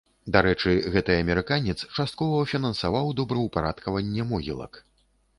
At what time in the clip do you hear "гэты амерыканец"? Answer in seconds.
0.93-1.75